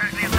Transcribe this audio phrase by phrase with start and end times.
[0.00, 0.29] Currently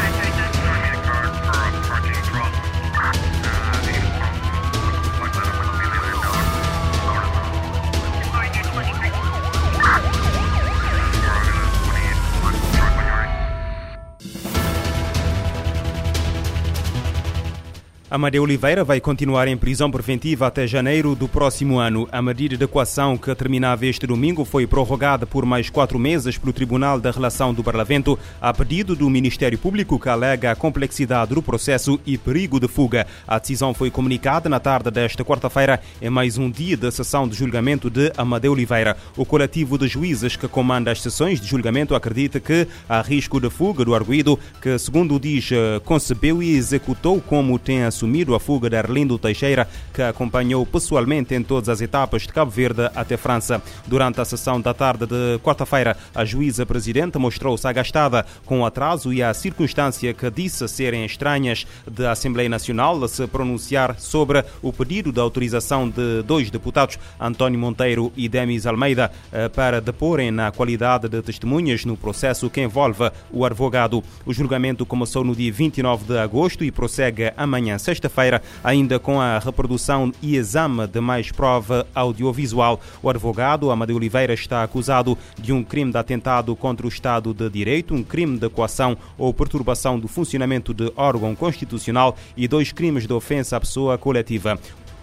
[18.14, 22.10] Amadeu Oliveira vai continuar em prisão preventiva até janeiro do próximo ano.
[22.12, 26.52] A medida de equação que terminava este domingo foi prorrogada por mais quatro meses pelo
[26.52, 31.42] Tribunal da Relação do Parlamento, a pedido do Ministério Público, que alega a complexidade do
[31.42, 33.08] processo e perigo de fuga.
[33.26, 37.38] A decisão foi comunicada na tarde desta quarta-feira, em mais um dia da sessão de
[37.38, 38.98] julgamento de Amadeu Oliveira.
[39.16, 43.50] O coletivo de juízes que comanda as sessões de julgamento acredita que há risco de
[43.50, 45.50] fuga do arguído, que, segundo diz,
[45.86, 51.36] concebeu e executou como tem assumido assumido a fuga de Arlindo Teixeira, que acompanhou pessoalmente
[51.36, 53.62] em todas as etapas de Cabo Verde até França.
[53.86, 59.14] Durante a sessão da tarde de quarta-feira, a juíza presidente mostrou-se agastada com o atraso
[59.14, 65.12] e a circunstância que disse serem estranhas da Assembleia Nacional se pronunciar sobre o pedido
[65.12, 71.08] de autorização de dois deputados, António Monteiro e Demis Almeida, eh, para deporem na qualidade
[71.08, 74.04] de testemunhas no processo que envolve o advogado.
[74.26, 79.38] O julgamento começou no dia 29 de agosto e prossegue amanhã, sexta-feira, ainda com a
[79.38, 82.80] reprodução e exame de mais prova audiovisual.
[83.04, 87.50] O advogado Amadeu Oliveira está acusado de um crime de atentado contra o Estado de
[87.50, 93.06] Direito, um crime de coação ou perturbação do funcionamento de órgão constitucional e dois crimes
[93.06, 94.58] de ofensa à pessoa coletiva.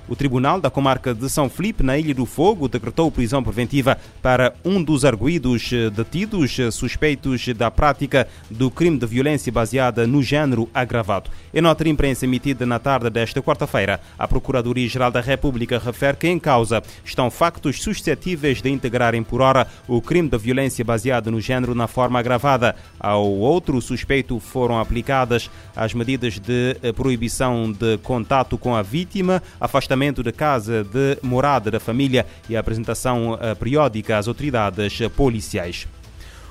[0.08, 4.54] O Tribunal da Comarca de São Felipe, na Ilha do Fogo, decretou prisão preventiva para
[4.64, 11.30] um dos arguídos detidos suspeitos da prática do crime de violência baseada no género agravado.
[11.52, 16.26] Em nota de imprensa emitida na tarde desta quarta-feira, a Procuradoria-Geral da República refere que
[16.26, 21.38] em causa estão factos suscetíveis de integrarem por hora o crime de violência baseada no
[21.38, 22.74] género na forma agravada.
[22.98, 29.97] Ao outro suspeito foram aplicadas as medidas de proibição de contato com a vítima, afastamento
[30.22, 35.86] da casa de morada da família e a apresentação periódica às autoridades policiais.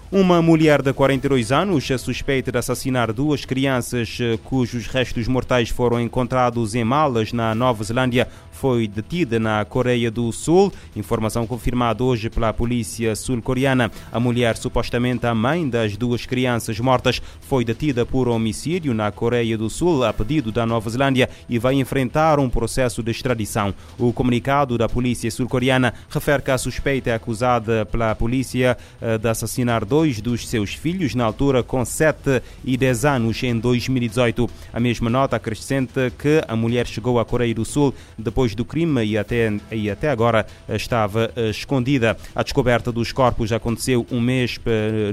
[0.09, 6.75] Uma mulher de 42 anos, suspeita de assassinar duas crianças cujos restos mortais foram encontrados
[6.75, 10.71] em malas na Nova Zelândia, foi detida na Coreia do Sul.
[10.95, 13.91] Informação confirmada hoje pela polícia sul-coreana.
[14.09, 19.57] A mulher, supostamente a mãe das duas crianças mortas, foi detida por homicídio na Coreia
[19.57, 23.75] do Sul a pedido da Nova Zelândia e vai enfrentar um processo de extradição.
[23.99, 28.77] O comunicado da polícia sul-coreana refere que a suspeita é acusada pela polícia
[29.21, 34.47] de assassinar dois dos seus filhos, na altura com 7 e 10 anos, em 2018.
[34.71, 39.03] A mesma nota acrescenta que a mulher chegou à Coreia do Sul depois do crime
[39.03, 42.15] e até, e até agora estava escondida.
[42.35, 44.59] A descoberta dos corpos aconteceu um mês,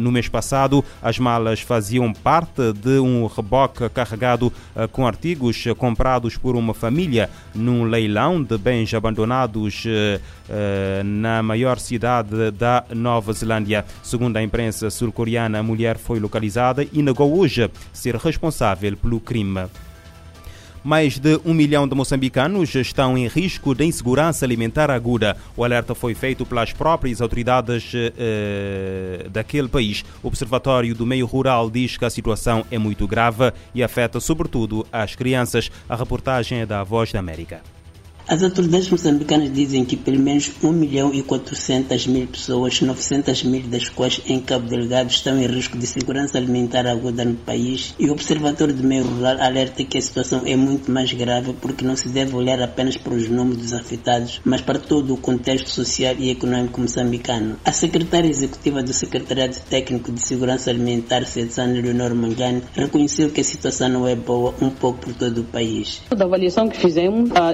[0.00, 0.84] no mês passado.
[1.00, 4.52] As malas faziam parte de um reboque carregado
[4.92, 9.84] com artigos comprados por uma família num leilão de bens abandonados
[11.04, 13.84] na maior cidade da Nova Zelândia.
[14.02, 19.66] Segundo a imprensa sul-coreana, a mulher foi localizada e negou hoje ser responsável pelo crime.
[20.84, 25.34] Mais de um milhão de moçambicanos estão em risco de insegurança alimentar aguda.
[25.56, 30.04] O alerta foi feito pelas próprias autoridades eh, daquele país.
[30.22, 34.86] O Observatório do Meio Rural diz que a situação é muito grave e afeta sobretudo
[34.92, 35.70] as crianças.
[35.88, 37.73] A reportagem é da Voz da América.
[38.26, 43.62] As autoridades moçambicanas dizem que pelo menos 1 milhão e 400 mil pessoas, 900 mil
[43.64, 47.94] das quais em Cabo Delgado, estão em risco de segurança alimentar aguda no país.
[47.98, 51.84] E o Observatório do Meio Rural alerta que a situação é muito mais grave porque
[51.84, 55.68] não se deve olhar apenas para os números dos afetados, mas para todo o contexto
[55.68, 57.56] social e econômico moçambicano.
[57.62, 63.44] A secretária executiva do Secretariado Técnico de Segurança Alimentar, Cezana Leonor Mangani, reconheceu que a
[63.44, 66.00] situação não é boa um pouco por todo o país.
[66.16, 67.52] Da avaliação que fizemos, a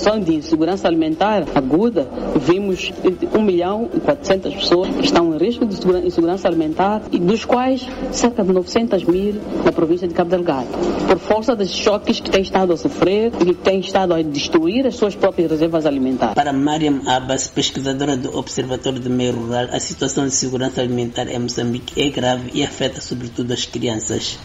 [0.00, 2.90] situação de insegurança alimentar aguda, vimos
[3.34, 7.86] 1 milhão e 400 pessoas que estão em risco de insegurança alimentar, e dos quais
[8.10, 10.68] cerca de 900 mil na província de Cabo Delgado,
[11.06, 14.86] por força dos choques que têm estado a sofrer e que têm estado a destruir
[14.86, 16.34] as suas próprias reservas alimentares.
[16.34, 21.38] Para Mariam Abbas, pesquisadora do Observatório do Meio Rural, a situação de segurança alimentar em
[21.38, 24.38] Moçambique é grave e afeta sobretudo as crianças.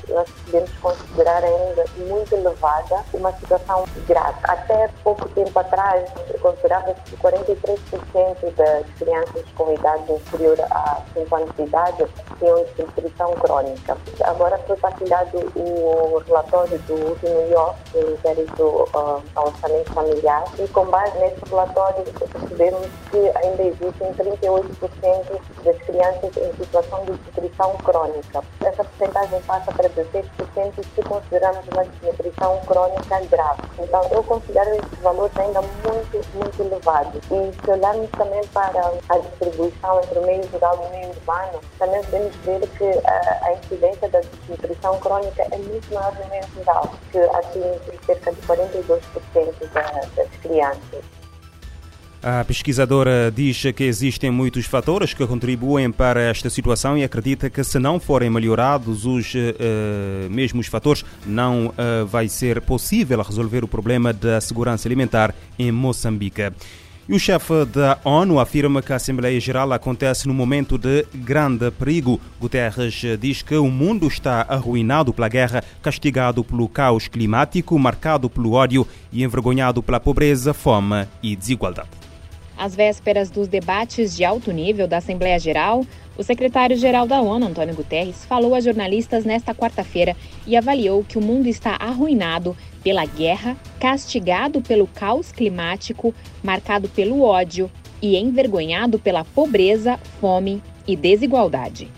[0.56, 4.40] Podemos considerar ainda muito elevada uma situação grave.
[4.44, 6.10] Até pouco tempo atrás,
[6.42, 12.06] considerava-se que 43% das crianças com idade inferior a 5 anos de idade
[12.40, 13.98] tinham desnutrição crónica.
[14.24, 20.68] Agora foi partilhado o relatório do último IOF, do Ministério do uh, Orçamento Familiar, e
[20.69, 27.75] com base nesse relatório percebemos que ainda existem 38% das crianças em situação de desnutrição
[27.84, 28.44] crônica.
[28.62, 33.62] Essa porcentagem passa para 16% se consideramos uma desnutrição crônica grave.
[33.80, 37.21] Então, eu considero esses valores ainda muito, muito elevados.
[37.25, 41.59] E se olharmos também para a distribuição entre o meio rural e o meio urbano,
[41.80, 46.45] também podemos ver que a, a incidência da desnutrição crônica é muito maior no meio
[46.57, 51.15] rural, que atinge cerca de 42% das crianças.
[52.22, 57.64] A pesquisadora diz que existem muitos fatores que contribuem para esta situação e acredita que
[57.64, 63.68] se não forem melhorados os uh, mesmos fatores, não uh, vai ser possível resolver o
[63.68, 66.52] problema da segurança alimentar em Moçambique.
[67.08, 71.70] E o chefe da ONU afirma que a Assembleia Geral acontece num momento de grande
[71.70, 72.20] perigo.
[72.42, 78.54] Guterres diz que o mundo está arruinado pela guerra, castigado pelo caos climático, marcado pelo
[78.54, 82.05] ódio e envergonhado pela pobreza, fome e desigualdade.
[82.57, 85.86] Às vésperas dos debates de alto nível da Assembleia Geral,
[86.18, 90.16] o secretário-geral da ONU, Antônio Guterres, falou a jornalistas nesta quarta-feira
[90.48, 97.22] e avaliou que o mundo está arruinado pela guerra, castigado pelo caos climático, marcado pelo
[97.22, 97.69] ódio
[98.02, 101.92] e envergonhado pela pobreza, fome e desigualdade.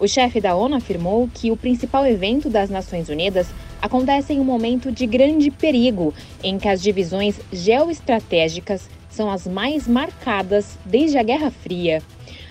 [0.00, 3.48] O chefe da ONU afirmou que o principal evento das Nações Unidas
[3.80, 6.12] acontece em um momento de grande perigo,
[6.42, 12.02] em que as divisões geoestratégicas são as mais marcadas desde a Guerra Fria.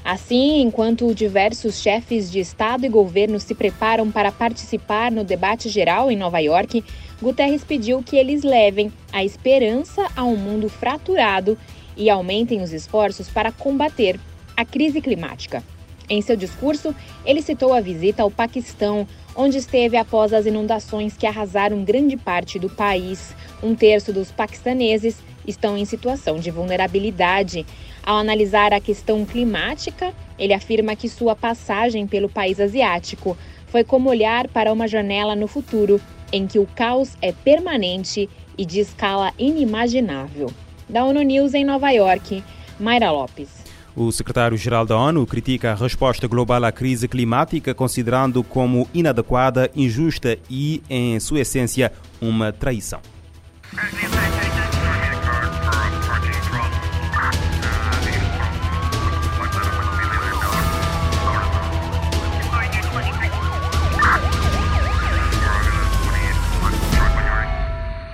[0.04, 6.12] Assim, enquanto diversos chefes de Estado e governo se preparam para participar no debate geral
[6.12, 6.84] em Nova York,
[7.22, 11.58] Guterres pediu que eles levem a esperança a um mundo fraturado
[11.98, 14.20] e aumentem os esforços para combater
[14.56, 15.64] a crise climática.
[16.10, 21.28] Em seu discurso, ele citou a visita ao Paquistão, onde esteve após as inundações que
[21.28, 23.36] arrasaram grande parte do país.
[23.62, 25.18] Um terço dos paquistaneses
[25.50, 27.66] estão em situação de vulnerabilidade.
[28.04, 33.38] Ao analisar a questão climática, ele afirma que sua passagem pelo país asiático
[33.68, 36.02] foi como olhar para uma janela no futuro,
[36.32, 40.52] em que o caos é permanente e de escala inimaginável.
[40.88, 42.44] Da ONU News em Nova York,
[42.80, 43.60] Mayra Lopes.
[43.96, 50.38] O secretário-geral da ONU critica a resposta global à crise climática, considerando como inadequada, injusta
[50.50, 51.92] e, em sua essência,
[52.22, 53.02] uma traição.